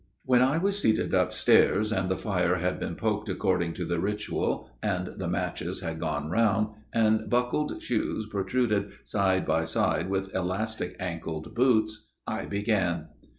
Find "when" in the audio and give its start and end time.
0.25-0.41